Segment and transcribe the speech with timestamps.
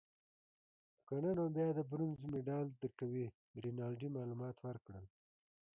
[1.07, 3.25] که نه نو بیا د برونزو مډال درکوي.
[3.63, 5.05] رینالډي معلومات ورکړل.